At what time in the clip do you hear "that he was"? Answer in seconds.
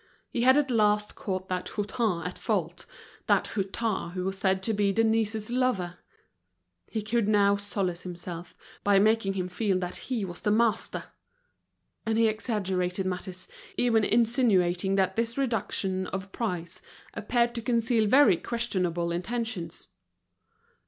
9.77-10.41